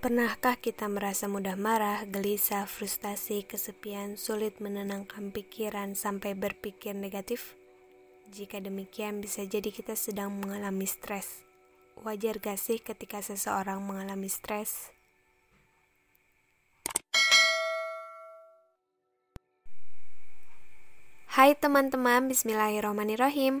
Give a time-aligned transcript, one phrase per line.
[0.00, 7.52] Pernahkah kita merasa mudah marah, gelisah, frustasi, kesepian, sulit menenangkan pikiran sampai berpikir negatif?
[8.32, 11.44] Jika demikian, bisa jadi kita sedang mengalami stres.
[12.00, 14.88] Wajar gak sih ketika seseorang mengalami stres?
[21.28, 23.60] Hai teman-teman, bismillahirrahmanirrahim.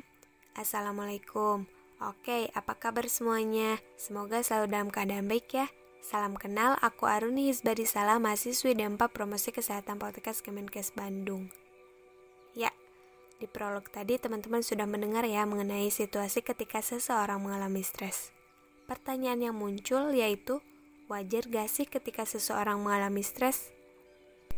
[0.56, 1.68] Assalamualaikum.
[2.00, 3.76] Oke, apa kabar semuanya?
[4.00, 5.68] Semoga selalu dalam keadaan baik ya.
[6.00, 11.52] Salam kenal, aku Aruni Hisbari Salah, mahasiswi D4 Promosi Kesehatan Politekes Kemenkes Bandung.
[12.56, 12.72] Ya,
[13.36, 18.32] di prolog tadi teman-teman sudah mendengar ya mengenai situasi ketika seseorang mengalami stres.
[18.88, 20.64] Pertanyaan yang muncul yaitu,
[21.12, 23.68] wajar gak sih ketika seseorang mengalami stres?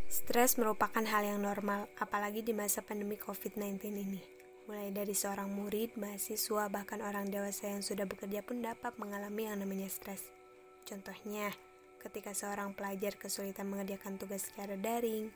[0.06, 4.22] Stres merupakan hal yang normal, apalagi di masa pandemi COVID-19 ini.
[4.70, 9.58] Mulai dari seorang murid, mahasiswa, bahkan orang dewasa yang sudah bekerja pun dapat mengalami yang
[9.58, 10.41] namanya stres.
[10.82, 11.54] Contohnya,
[12.02, 15.30] ketika seorang pelajar kesulitan mengerjakan tugas secara daring,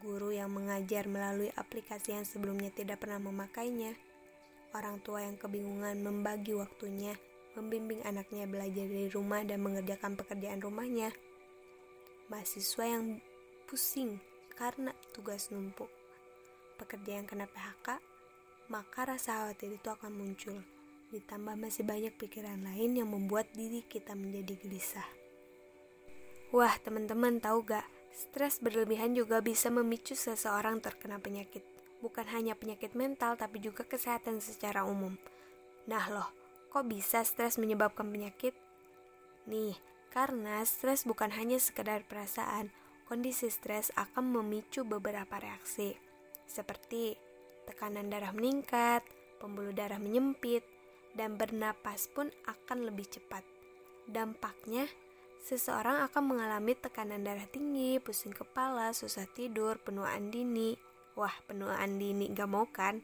[0.00, 3.92] guru yang mengajar melalui aplikasi yang sebelumnya tidak pernah memakainya,
[4.72, 7.16] orang tua yang kebingungan membagi waktunya,
[7.56, 11.12] membimbing anaknya belajar dari rumah dan mengerjakan pekerjaan rumahnya,
[12.28, 13.20] mahasiswa yang
[13.68, 14.20] pusing
[14.56, 15.88] karena tugas numpuk,
[16.80, 18.00] pekerja yang kena PHK,
[18.68, 20.75] maka rasa khawatir itu akan muncul
[21.14, 25.06] ditambah masih banyak pikiran lain yang membuat diri kita menjadi gelisah.
[26.50, 27.86] Wah, teman-teman tahu gak?
[28.16, 31.62] Stres berlebihan juga bisa memicu seseorang terkena penyakit.
[32.00, 35.16] Bukan hanya penyakit mental, tapi juga kesehatan secara umum.
[35.84, 36.28] Nah loh,
[36.72, 38.56] kok bisa stres menyebabkan penyakit?
[39.46, 39.78] Nih,
[40.10, 42.72] karena stres bukan hanya sekedar perasaan,
[43.06, 45.94] kondisi stres akan memicu beberapa reaksi,
[46.48, 47.14] seperti
[47.68, 49.06] tekanan darah meningkat,
[49.38, 50.66] pembuluh darah menyempit,
[51.16, 53.42] dan bernapas pun akan lebih cepat.
[54.06, 54.86] Dampaknya,
[55.42, 60.76] seseorang akan mengalami tekanan darah tinggi, pusing kepala, susah tidur, penuaan dini.
[61.16, 63.00] Wah, penuaan dini gak mau kan?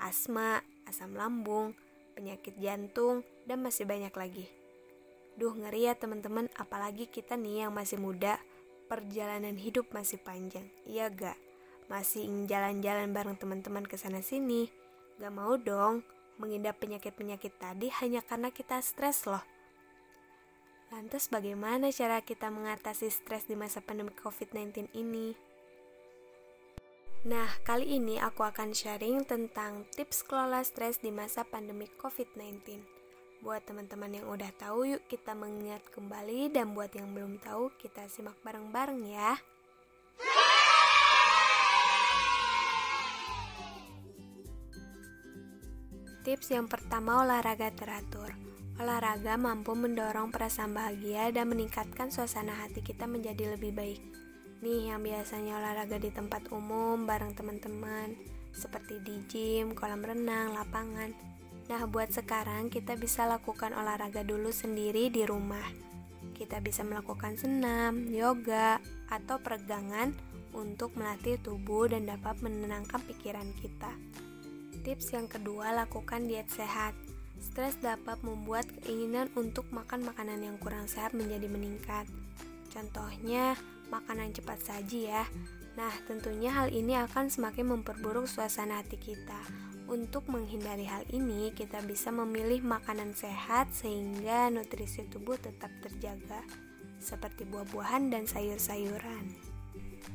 [0.00, 1.76] Asma, asam lambung,
[2.16, 4.48] penyakit jantung, dan masih banyak lagi.
[5.36, 8.40] Duh, ngeri ya teman-teman, apalagi kita nih yang masih muda,
[8.88, 10.66] perjalanan hidup masih panjang.
[10.88, 11.38] Iya gak?
[11.86, 14.66] Masih ingin jalan-jalan bareng teman-teman ke sana sini.
[15.20, 16.00] Gak mau dong,
[16.40, 19.44] mengidap penyakit-penyakit tadi hanya karena kita stres loh.
[20.90, 25.36] Lantas bagaimana cara kita mengatasi stres di masa pandemi COVID-19 ini?
[27.30, 32.80] Nah, kali ini aku akan sharing tentang tips kelola stres di masa pandemi COVID-19.
[33.44, 38.08] Buat teman-teman yang udah tahu, yuk kita mengingat kembali dan buat yang belum tahu, kita
[38.08, 39.36] simak bareng-bareng ya.
[46.30, 48.30] Tips yang pertama olahraga teratur.
[48.78, 53.98] Olahraga mampu mendorong perasaan bahagia dan meningkatkan suasana hati kita menjadi lebih baik.
[54.62, 58.14] Nih yang biasanya olahraga di tempat umum bareng teman-teman,
[58.54, 61.10] seperti di gym, kolam renang, lapangan.
[61.66, 65.66] Nah, buat sekarang kita bisa lakukan olahraga dulu sendiri di rumah.
[66.38, 68.78] Kita bisa melakukan senam, yoga,
[69.10, 70.14] atau peregangan
[70.54, 73.90] untuk melatih tubuh dan dapat menenangkan pikiran kita.
[74.80, 76.96] Tips yang kedua, lakukan diet sehat.
[77.36, 82.08] Stres dapat membuat keinginan untuk makan makanan yang kurang sehat menjadi meningkat.
[82.72, 83.60] Contohnya,
[83.92, 85.28] makanan cepat saji ya.
[85.76, 89.40] Nah, tentunya hal ini akan semakin memperburuk suasana hati kita.
[89.84, 96.40] Untuk menghindari hal ini, kita bisa memilih makanan sehat sehingga nutrisi tubuh tetap terjaga,
[97.02, 99.28] seperti buah-buahan dan sayur-sayuran.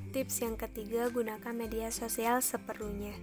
[0.10, 3.14] Tips yang ketiga, gunakan media sosial seperlunya.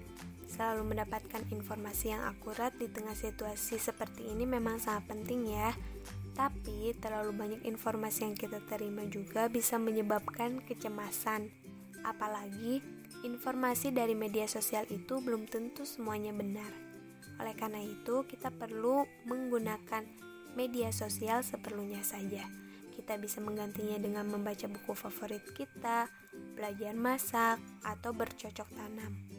[0.52, 5.72] Selalu mendapatkan informasi yang akurat di tengah situasi seperti ini memang sangat penting ya.
[6.36, 11.48] Tapi terlalu banyak informasi yang kita terima juga bisa menyebabkan kecemasan.
[12.04, 12.84] Apalagi
[13.24, 16.68] informasi dari media sosial itu belum tentu semuanya benar.
[17.40, 20.04] Oleh karena itu, kita perlu menggunakan
[20.52, 22.44] media sosial seperlunya saja.
[22.92, 26.12] Kita bisa menggantinya dengan membaca buku favorit kita,
[26.52, 29.31] belajar masak, atau bercocok tanam.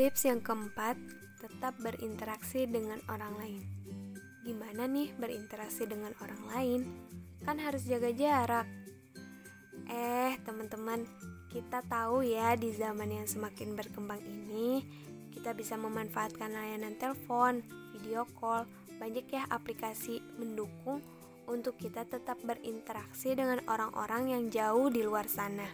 [0.00, 0.96] Tips yang keempat,
[1.44, 3.62] tetap berinteraksi dengan orang lain.
[4.48, 6.80] Gimana nih berinteraksi dengan orang lain?
[7.44, 8.64] Kan harus jaga jarak.
[9.92, 11.04] Eh, teman-teman,
[11.52, 14.80] kita tahu ya di zaman yang semakin berkembang ini,
[15.36, 17.60] kita bisa memanfaatkan layanan telepon,
[17.92, 18.64] video call,
[18.96, 21.04] banyak ya aplikasi mendukung
[21.44, 25.68] untuk kita tetap berinteraksi dengan orang-orang yang jauh di luar sana.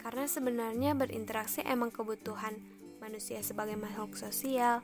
[0.00, 4.80] Karena sebenarnya berinteraksi emang kebutuhan manusia sebagai makhluk sosial.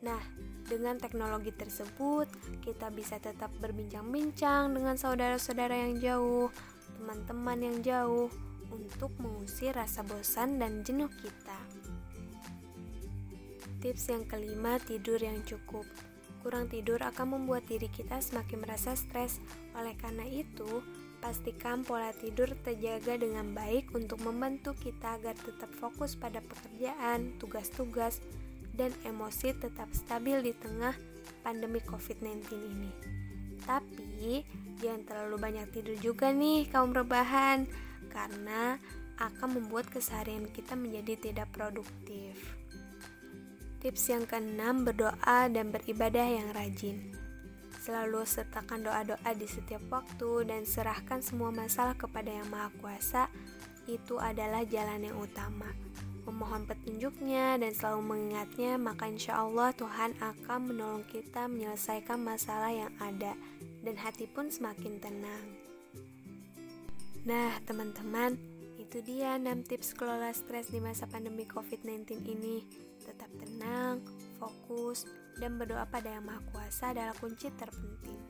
[0.00, 0.22] Nah,
[0.64, 2.24] dengan teknologi tersebut,
[2.64, 6.48] kita bisa tetap berbincang-bincang dengan saudara-saudara yang jauh,
[6.96, 8.32] teman-teman yang jauh,
[8.72, 11.60] untuk mengusir rasa bosan dan jenuh kita.
[13.84, 15.84] Tips yang kelima, tidur yang cukup.
[16.40, 19.42] Kurang tidur akan membuat diri kita semakin merasa stres.
[19.76, 20.82] Oleh karena itu,
[21.18, 28.22] pastikan pola tidur terjaga dengan baik untuk membantu kita agar tetap fokus pada pekerjaan, tugas-tugas,
[28.78, 30.94] dan emosi tetap stabil di tengah
[31.42, 32.92] pandemi COVID-19 ini.
[33.66, 34.46] Tapi,
[34.78, 37.66] jangan terlalu banyak tidur juga nih kaum rebahan,
[38.08, 38.78] karena
[39.18, 42.38] akan membuat keseharian kita menjadi tidak produktif.
[43.82, 47.27] Tips yang keenam, berdoa dan beribadah yang rajin.
[47.88, 53.32] Selalu sertakan doa-doa di setiap waktu dan serahkan semua masalah kepada Yang Maha Kuasa.
[53.88, 55.72] Itu adalah jalan yang utama
[56.28, 62.92] memohon petunjuknya dan selalu mengingatnya, maka insya Allah Tuhan akan menolong kita menyelesaikan masalah yang
[63.00, 63.32] ada
[63.80, 65.46] dan hati pun semakin tenang.
[67.24, 68.36] Nah, teman-teman,
[68.76, 72.64] itu dia 6 tips kelola stres di masa pandemi COVID-19 ini.
[73.00, 74.04] Tetap tenang,
[74.36, 75.08] fokus,
[75.38, 78.20] dan berdoa pada Yang Maha Kuasa adalah kunci terpenting.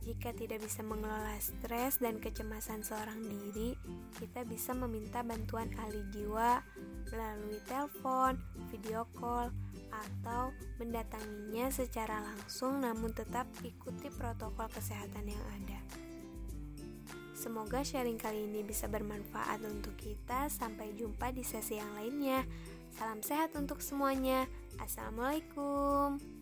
[0.00, 3.76] Jika tidak bisa mengelola stres dan kecemasan seorang diri,
[4.18, 6.64] kita bisa meminta bantuan ahli jiwa
[7.12, 8.40] melalui telepon,
[8.72, 9.52] video call,
[9.90, 15.78] atau mendatanginya secara langsung namun tetap ikuti protokol kesehatan yang ada.
[17.36, 20.52] Semoga sharing kali ini bisa bermanfaat untuk kita.
[20.52, 22.44] Sampai jumpa di sesi yang lainnya.
[22.92, 24.44] Salam sehat untuk semuanya.
[24.76, 26.39] Assalamualaikum.